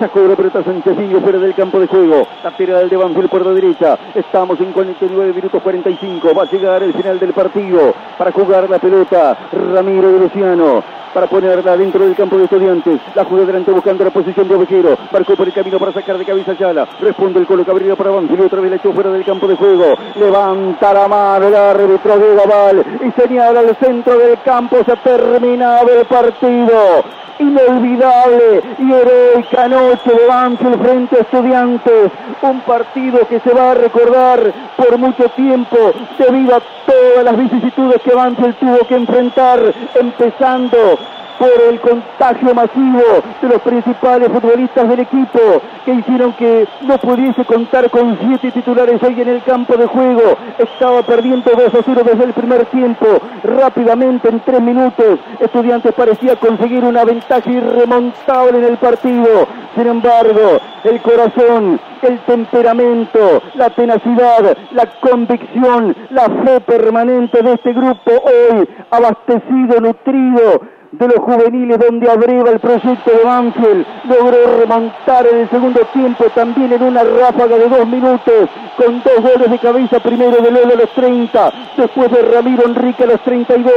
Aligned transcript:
Sacó 0.00 0.20
la 0.20 0.34
pelota 0.34 0.64
Sánchez 0.64 0.96
fuera 1.20 1.38
del 1.38 1.54
campo 1.54 1.78
de 1.78 1.86
juego. 1.86 2.26
Lateral 2.42 2.88
de 2.88 2.96
Banfield 2.96 3.28
por 3.28 3.44
la 3.44 3.52
derecha. 3.52 3.98
Estamos 4.14 4.58
en 4.58 4.72
49 4.72 5.34
minutos 5.34 5.62
45. 5.62 6.34
Va 6.34 6.44
a 6.44 6.50
llegar 6.50 6.82
el 6.82 6.94
final 6.94 7.20
del 7.20 7.34
partido. 7.34 7.92
Para 8.16 8.32
jugar 8.32 8.70
la 8.70 8.78
pelota. 8.78 9.36
Ramiro 9.52 10.10
de 10.10 10.20
Luciano 10.20 10.99
para 11.12 11.26
ponerla 11.26 11.76
dentro 11.76 12.04
del 12.04 12.14
campo 12.14 12.36
de 12.38 12.44
estudiantes. 12.44 13.00
La 13.14 13.24
jugó 13.24 13.44
delante 13.44 13.70
buscando 13.70 14.04
la 14.04 14.10
posición 14.10 14.48
de 14.48 14.54
Ovejero. 14.54 14.96
Marcó 15.12 15.36
por 15.36 15.46
el 15.46 15.52
camino 15.52 15.78
para 15.78 15.92
sacar 15.92 16.18
de 16.18 16.24
cabeza 16.24 16.54
Yala. 16.54 16.88
Responde 17.00 17.40
el 17.40 17.46
Colo 17.46 17.64
Cabrera 17.64 17.96
para 17.96 18.10
Banfield. 18.10 18.44
Otra 18.44 18.60
vez 18.60 18.70
la 18.70 18.76
echó 18.76 18.92
fuera 18.92 19.10
del 19.10 19.24
campo 19.24 19.46
de 19.46 19.56
juego. 19.56 19.94
Levanta 20.16 20.94
la 20.94 21.08
mano 21.08 21.48
el 21.48 21.54
árbitro 21.54 22.18
de 22.18 22.34
Gaval 22.34 22.84
y 23.06 23.20
señala 23.20 23.60
al 23.60 23.76
centro 23.76 24.18
del 24.18 24.40
campo. 24.42 24.78
Se 24.84 24.92
ha 24.92 24.96
terminado 24.96 25.88
el 25.98 26.06
partido 26.06 27.04
inolvidable 27.40 28.62
y 28.78 28.92
heroica 28.92 29.68
noche 29.68 30.10
de 30.12 30.26
Banfield 30.26 30.82
frente 30.82 31.16
a 31.16 31.20
Estudiantes. 31.20 32.12
Un 32.42 32.60
partido 32.60 33.26
que 33.28 33.40
se 33.40 33.52
va 33.52 33.72
a 33.72 33.74
recordar 33.74 34.52
por 34.76 34.98
mucho 34.98 35.28
tiempo 35.30 35.92
debido 36.18 36.56
a 36.56 36.60
todas 36.86 37.24
las 37.24 37.36
vicisitudes 37.36 38.02
que 38.02 38.14
Banfield 38.14 38.56
tuvo 38.56 38.86
que 38.86 38.94
enfrentar, 38.94 39.74
empezando 39.94 40.98
por 41.40 41.48
el 41.70 41.80
contagio 41.80 42.54
masivo 42.54 43.02
de 43.40 43.48
los 43.48 43.62
principales 43.62 44.28
futbolistas 44.28 44.86
del 44.86 45.00
equipo 45.00 45.40
que 45.86 45.94
hicieron 45.94 46.34
que 46.34 46.68
no 46.82 46.98
pudiese 46.98 47.46
contar 47.46 47.88
con 47.88 48.18
siete 48.20 48.50
titulares 48.50 49.02
hoy 49.02 49.18
en 49.18 49.28
el 49.28 49.42
campo 49.42 49.74
de 49.78 49.86
juego. 49.86 50.36
Estaba 50.58 51.02
perdiendo 51.02 51.50
2 51.50 51.74
a 51.74 51.82
0 51.82 52.02
desde 52.04 52.24
el 52.24 52.34
primer 52.34 52.66
tiempo. 52.66 53.06
Rápidamente, 53.42 54.28
en 54.28 54.40
tres 54.40 54.60
minutos, 54.60 55.18
Estudiantes 55.40 55.94
parecía 55.94 56.36
conseguir 56.36 56.84
una 56.84 57.06
ventaja 57.06 57.50
irremontable 57.50 58.58
en 58.58 58.64
el 58.64 58.76
partido. 58.76 59.48
Sin 59.74 59.86
embargo, 59.86 60.60
el 60.84 61.00
corazón, 61.00 61.80
el 62.02 62.18
temperamento, 62.26 63.42
la 63.54 63.70
tenacidad, 63.70 64.58
la 64.72 64.86
convicción, 65.00 65.96
la 66.10 66.28
fe 66.44 66.60
permanente 66.60 67.42
de 67.42 67.54
este 67.54 67.72
grupo 67.72 68.10
hoy 68.10 68.68
abastecido, 68.90 69.80
nutrido, 69.80 70.60
de 70.92 71.06
los 71.06 71.18
juveniles 71.18 71.78
donde 71.78 72.10
abreva 72.10 72.50
el 72.50 72.58
proyecto 72.58 73.10
de 73.10 73.24
Banfield. 73.24 73.86
Logró 74.04 74.58
remontar 74.58 75.26
en 75.26 75.38
el 75.40 75.50
segundo 75.50 75.80
tiempo 75.92 76.24
también 76.34 76.72
en 76.72 76.82
una 76.82 77.04
ráfaga 77.04 77.56
de 77.56 77.68
dos 77.68 77.86
minutos 77.86 78.48
con 78.76 79.02
dos 79.02 79.20
goles 79.22 79.50
de 79.50 79.58
cabeza, 79.58 80.00
primero 80.00 80.42
de 80.42 80.50
Lolo 80.50 80.74
a 80.74 80.76
los 80.76 80.90
30, 80.94 81.52
después 81.76 82.10
de 82.10 82.22
Ramiro 82.22 82.64
Enrique 82.66 83.04
a 83.04 83.06
los 83.06 83.20
32 83.20 83.72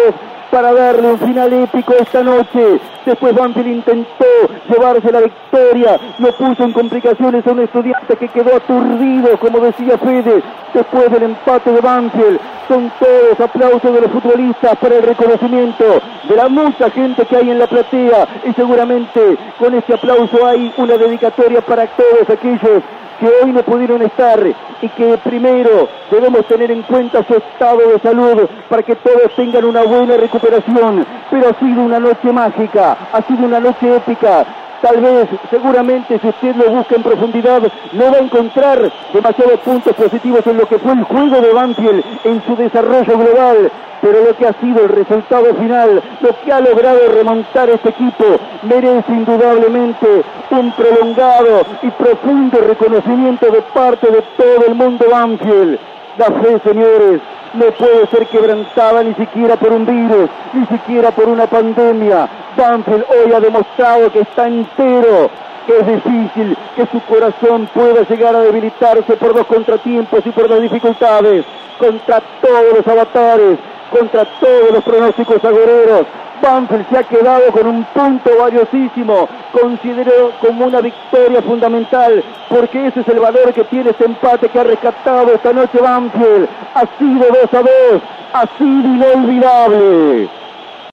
para 0.54 0.72
darle 0.72 1.14
un 1.14 1.20
final 1.20 1.52
épico 1.52 1.94
esta 2.00 2.22
noche. 2.24 2.80
Después 3.06 3.34
Banfield 3.34 3.68
intentó 3.68 4.26
llevarse 4.70 5.12
la 5.12 5.22
victoria, 5.22 6.00
lo 6.20 6.32
puso 6.32 6.64
en 6.64 6.74
complicaciones 6.74 7.46
a 7.46 7.52
un 7.52 7.60
estudiante 7.62 8.16
que 8.16 8.28
quedó 8.28 8.56
aturdido, 8.56 9.38
como 9.40 9.60
decía 9.60 9.98
Fede, 9.98 10.44
después 10.74 11.12
del 11.12 11.24
empate 11.24 11.72
de 11.72 11.82
Banfield. 11.82 12.40
Son 12.68 12.92
todos 12.98 13.40
aplausos 13.40 13.94
de 13.94 14.02
los 14.02 14.12
futbolistas 14.12 14.78
para 14.78 14.96
el 14.96 15.04
reconocimiento 15.04 15.84
de 16.24 16.36
la 16.36 16.48
mucha 16.48 16.90
gente 16.90 17.26
que 17.26 17.36
hay 17.36 17.50
en 17.50 17.60
la 17.60 17.68
platea 17.68 18.28
y 18.46 18.54
seguramente 18.54 19.38
con 19.60 19.74
este 19.74 19.94
aplauso 19.94 20.46
hay 20.46 20.74
una 20.78 20.98
dedicatoria 20.98 21.62
para 21.62 21.88
todos 21.88 22.30
aquellos 22.30 22.84
que 23.20 23.28
hoy 23.28 23.52
no 23.52 23.64
pudieron 23.64 24.02
estar 24.02 24.40
y 24.82 24.90
que 24.90 25.18
primero 25.18 25.88
debemos 26.12 26.46
tener 26.48 26.72
en 26.72 26.82
cuenta 26.84 27.24
su 27.26 27.36
estado 27.36 27.80
de 27.90 28.00
salud 28.00 28.50
para 28.70 28.84
que 28.84 28.96
todos 28.96 29.34
tengan 29.36 29.66
una 29.66 29.84
buena 29.84 30.18
recuperación. 30.18 31.06
Pero 31.30 31.50
ha 31.50 31.60
sido 31.60 31.84
una 31.84 32.00
noche 32.00 32.32
mágica, 32.32 32.98
ha 33.12 33.22
sido 33.22 33.46
una 33.46 33.60
noche 33.60 33.96
épica. 33.96 34.46
Tal 34.84 35.00
vez, 35.00 35.30
seguramente, 35.50 36.20
si 36.20 36.28
usted 36.28 36.58
lo 36.58 36.70
busca 36.70 36.96
en 36.96 37.04
profundidad, 37.04 37.62
no 37.94 38.12
va 38.12 38.18
a 38.18 38.20
encontrar 38.20 38.92
demasiados 39.14 39.62
puntos 39.62 39.96
positivos 39.96 40.46
en 40.46 40.58
lo 40.58 40.68
que 40.68 40.78
fue 40.78 40.92
el 40.92 41.04
juego 41.04 41.40
de 41.40 41.54
Banfield 41.54 42.04
en 42.26 42.44
su 42.46 42.54
desarrollo 42.58 43.18
global 43.18 43.72
pero 44.02 44.22
lo 44.22 44.36
que 44.36 44.46
ha 44.46 44.52
sido 44.60 44.84
el 44.84 44.90
resultado 44.90 45.56
final, 45.56 46.04
lo 46.20 46.38
que 46.42 46.52
ha 46.52 46.60
logrado 46.60 47.00
remontar 47.08 47.70
este 47.70 47.88
equipo, 47.88 48.26
merece 48.64 49.14
indudablemente 49.14 50.26
un 50.52 50.74
prolongado 50.74 51.66
y 51.82 51.90
profundo 51.92 52.60
reconocimiento 52.60 53.50
de 53.50 53.62
parte 53.62 54.08
de 54.08 54.22
todo 54.36 54.66
el 54.68 54.76
mundo 54.76 55.06
Banfield. 55.10 55.80
La 56.18 56.26
fe, 56.26 56.60
señores, 56.66 57.22
no 57.54 57.66
puede 57.72 58.06
ser 58.08 58.28
quebrantada 58.28 59.04
ni 59.04 59.14
siquiera 59.14 59.56
por 59.56 59.72
un 59.72 59.86
virus, 59.86 60.30
ni 60.52 60.66
siquiera 60.66 61.12
por 61.12 61.30
una 61.30 61.48
pandemia. 61.48 62.28
Banfield 62.56 63.06
hoy 63.10 63.34
ha 63.34 63.40
demostrado 63.40 64.12
que 64.12 64.22
está 64.22 64.48
entero, 64.48 65.30
que 65.66 65.78
es 65.80 65.88
difícil 65.88 66.58
que 66.76 66.86
su 66.88 67.02
corazón 67.02 67.68
pueda 67.74 68.04
llegar 68.04 68.36
a 68.36 68.42
debilitarse 68.42 69.16
por 69.18 69.34
dos 69.34 69.48
contratiempos 69.48 70.26
y 70.26 70.30
por 70.32 70.48
dos 70.48 70.62
dificultades, 70.62 71.46
contra 71.80 72.22
todos 72.42 72.74
los 72.76 72.88
avatares, 72.88 73.58
contra 73.90 74.26
todos 74.40 74.72
los 74.72 74.84
pronósticos 74.84 75.44
agoreros. 75.44 76.06
Banfield 76.42 76.90
se 76.90 76.98
ha 76.98 77.04
quedado 77.04 77.52
con 77.52 77.68
un 77.68 77.84
punto 77.86 78.30
valiosísimo, 78.38 79.30
considero 79.52 80.32
como 80.42 80.66
una 80.66 80.82
victoria 80.82 81.42
fundamental, 81.42 82.24
porque 82.50 82.88
ese 82.88 83.00
es 83.00 83.08
el 83.08 83.20
valor 83.20 83.54
que 83.54 83.64
tiene 83.66 83.92
este 83.92 84.06
empate 84.06 84.50
que 84.50 84.60
ha 84.60 84.64
rescatado 84.64 85.34
esta 85.34 85.54
noche 85.54 85.80
Banfield. 85.82 86.50
Ha 86.76 86.86
sido 87.00 87.26
2 87.42 87.54
a 87.54 87.62
2, 87.62 88.02
ha 88.34 88.58
sido 88.58 88.88
inolvidable. 88.90 90.43